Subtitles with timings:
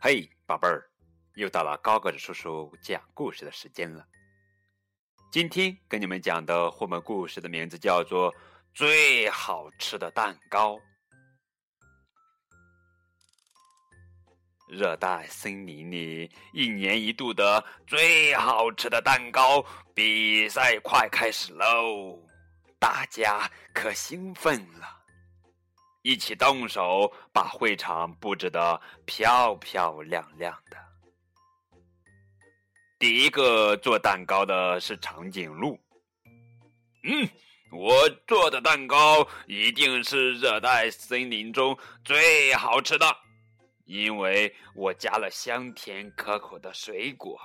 [0.00, 0.88] 嘿，宝贝儿，
[1.34, 4.06] 又到了高个子叔叔讲故事的时间了。
[5.32, 8.32] 今天跟你们讲的绘本故事的名字叫做
[8.72, 10.76] 《最好吃的蛋糕》。
[14.68, 19.64] 热带森林里一年一度的最好吃的蛋糕
[19.96, 22.24] 比赛快开始喽，
[22.78, 24.97] 大家可兴奋了。
[26.02, 30.76] 一起动手，把会场布置的漂漂亮亮的。
[32.98, 35.78] 第一个做蛋糕的是长颈鹿。
[37.04, 37.28] 嗯，
[37.70, 43.06] 我做的蛋糕一定是热带森林中最好吃的，
[43.84, 47.38] 因为我加了香甜可口的水果。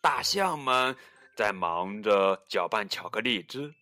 [0.00, 0.96] 大象们
[1.36, 3.74] 在忙着搅拌巧克力汁。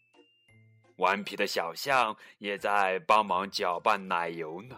[0.96, 4.76] 顽皮的小象也在帮忙搅拌奶油呢。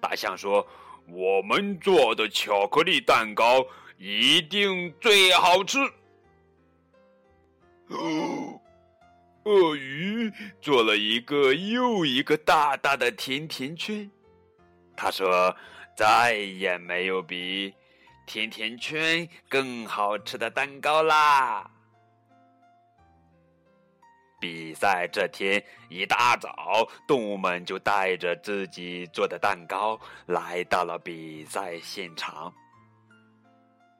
[0.00, 0.66] 大象说
[1.08, 5.78] ：“我们做的巧克力蛋糕一定最好吃。”，
[9.44, 14.10] 鳄鱼做了一个又一个大大的甜甜圈。
[14.96, 15.54] 他说
[15.96, 17.74] ：“再也没有比
[18.26, 21.70] 甜甜圈更好吃的蛋糕啦。”
[24.44, 32.52] 比赛这天一大早，动物们就带着自己做的蛋糕来到了比赛现场。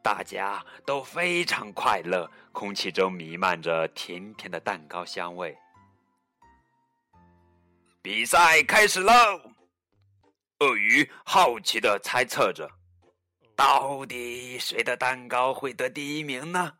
[0.02, 5.56] 大家都非常快乐，空气中弥漫着甜甜的蛋糕香味。
[8.02, 9.12] 比赛开始喽！
[10.58, 12.70] 鳄鱼好奇的猜测着，
[13.56, 16.74] 到底谁的蛋糕会得第一名呢？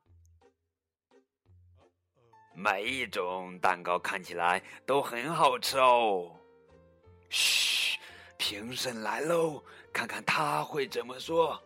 [2.54, 6.30] 每一种蛋糕看起来都很好吃哦。
[7.28, 7.98] 嘘，
[8.36, 9.62] 评审来喽，
[9.92, 11.60] 看看他会怎么说。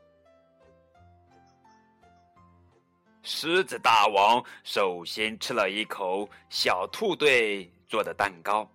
[3.23, 8.67] 狮子大王首先吃了一口小兔队做的蛋糕，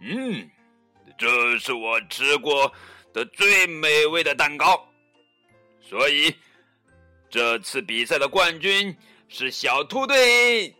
[0.00, 0.50] 嗯，
[1.18, 2.72] 这是我吃过
[3.12, 4.88] 的最美味的蛋糕，
[5.82, 6.34] 所以
[7.28, 8.96] 这次比赛的冠军
[9.28, 10.74] 是小兔队。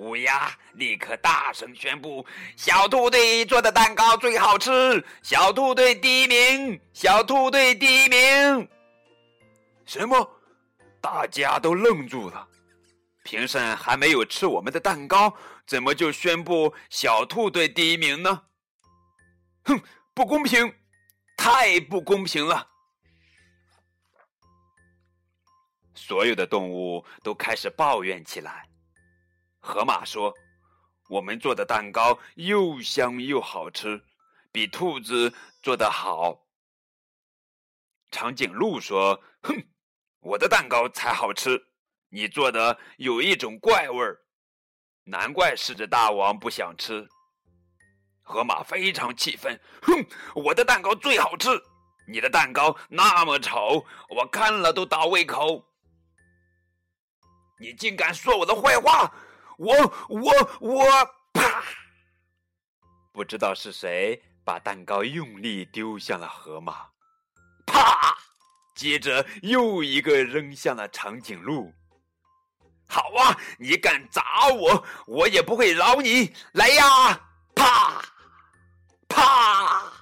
[0.00, 2.24] 乌鸦立刻大声宣布
[2.56, 8.66] ：“小兔队做的蛋糕最好吃，小兔队第一名，小兔队第一名。”
[9.84, 10.40] 什么？
[11.02, 12.48] 大家都愣住了。
[13.24, 15.32] 评审还没有吃我们的蛋糕，
[15.66, 18.42] 怎么就宣布小兔队第一名呢？
[19.64, 19.78] 哼，
[20.14, 20.74] 不公平，
[21.36, 22.66] 太不公平了！
[25.94, 28.66] 所有的动物都开始抱怨起来。
[29.60, 30.34] 河马说
[31.10, 34.02] ：“我们做的蛋糕又香又好吃，
[34.50, 35.32] 比兔子
[35.62, 36.46] 做的好。”
[38.10, 39.54] 长颈鹿说：“哼，
[40.20, 41.62] 我的蛋糕才好吃，
[42.08, 44.18] 你做的有一种怪味儿，
[45.04, 47.06] 难怪狮子大王不想吃。”
[48.24, 50.04] 河马非常气愤：“哼，
[50.34, 51.48] 我的蛋糕最好吃，
[52.08, 55.64] 你的蛋糕那么丑，我看了都倒胃口。
[57.60, 59.12] 你竟敢说我的坏话！”
[59.60, 59.76] 我
[60.08, 60.86] 我我
[61.34, 61.62] 啪！
[63.12, 66.86] 不知道是谁把蛋糕用力丢向了河马，
[67.66, 68.16] 啪！
[68.74, 71.70] 接着又一个扔向了长颈鹿。
[72.88, 76.32] 好啊，你敢砸我，我也不会饶你！
[76.54, 77.20] 来呀！
[77.54, 78.02] 啪！
[79.10, 79.92] 啪！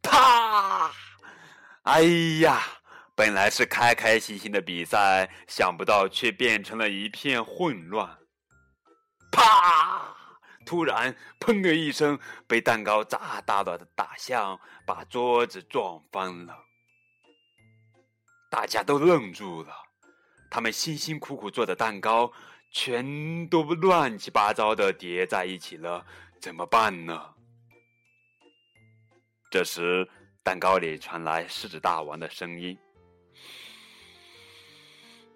[0.00, 0.92] 啪！
[1.82, 2.02] 哎
[2.42, 2.62] 呀，
[3.16, 8.19] 本来是开开心心的比赛，想不到却变成了一片混乱。
[9.30, 10.16] 啪！
[10.66, 16.56] 突然，砰的一声，被蛋糕砸大了的大象把桌子撞翻了。
[18.50, 19.72] 大家都愣住了，
[20.50, 22.30] 他们辛辛苦苦做的蛋糕
[22.70, 26.04] 全都乱七八糟的叠在一起了，
[26.40, 27.34] 怎么办呢？
[29.50, 30.08] 这时，
[30.44, 32.78] 蛋糕里传来狮子大王的声音：“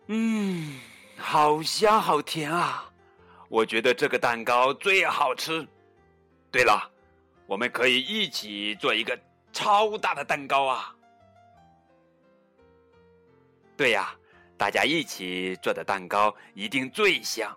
[0.07, 0.79] 嗯，
[1.19, 2.91] 好香，好甜啊！”
[3.55, 5.65] 我觉得这个蛋糕最好吃。
[6.51, 6.91] 对了，
[7.47, 9.17] 我们可以一起做一个
[9.53, 10.93] 超大的蛋糕啊！
[13.77, 14.13] 对呀，
[14.59, 17.57] 大家一起做的蛋糕一定最香。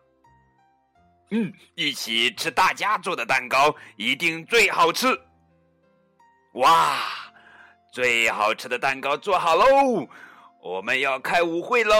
[1.31, 5.19] 嗯，一起吃大家做的蛋糕一定最好吃。
[6.53, 6.99] 哇，
[7.91, 10.07] 最好吃的蛋糕做好喽！
[10.61, 11.97] 我们要开舞会喽！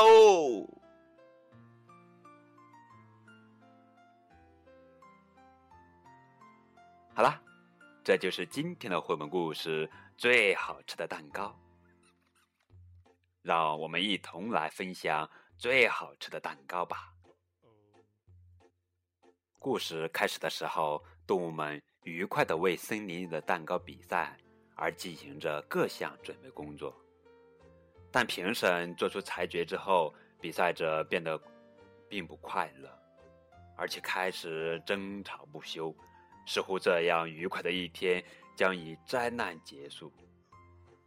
[7.18, 7.42] 好了，
[8.04, 11.60] 这就是今天的绘本故事最好吃的蛋糕。
[13.42, 15.28] 让我们一同来分享
[15.58, 17.12] 最好吃的蛋糕吧。
[19.58, 24.38] 故事开始的时候，动物们愉快地为森林里的蛋糕比赛
[24.76, 26.96] 而进行着各项准备工作。
[28.12, 31.42] 但评审做出裁决之后，比赛者变得
[32.08, 32.96] 并不快乐，
[33.76, 35.92] 而且开始争吵不休，
[36.48, 38.24] 似乎这样愉快的一天
[38.56, 40.12] 将以灾难结束。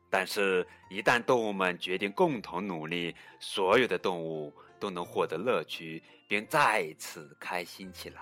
[0.09, 8.21] 但是，一旦动物们决定共同努力，所有的动物都能获得乐趣，并再次开心起来。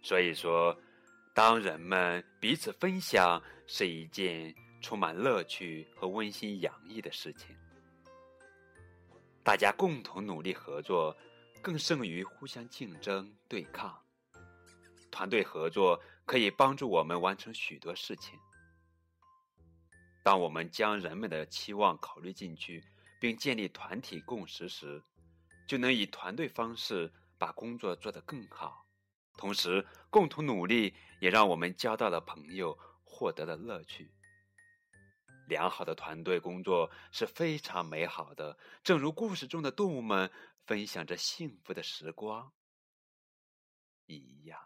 [0.00, 0.76] 所以说，
[1.34, 7.54] 当人们彼此分享，是一件充满乐趣和温馨洋溢的事情。
[9.42, 11.16] 大家共同努力合作，
[11.66, 14.00] 更胜于互相竞争对抗。
[15.10, 18.38] 团队合作可以帮助我们完成许多事情。
[20.22, 22.84] 当我们将人们的期望考虑进去，
[23.18, 25.02] 并建立团体共识时，
[25.66, 28.86] 就能以团队方式把工作做得更好。
[29.36, 34.08] 同时，共同努力也让我们交到了朋友，获得了乐趣。
[35.48, 40.30] 良好的团队工作是非常美好的，正如故事中的动物们
[40.66, 42.52] 分享着幸福的时光
[44.06, 44.60] 一样。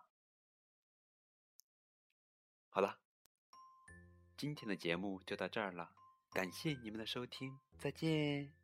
[2.71, 2.99] 好了，
[4.37, 5.93] 今天的节目就到这儿了，
[6.33, 8.60] 感谢你们的收听，再见。